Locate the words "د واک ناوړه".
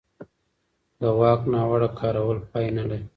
0.99-1.89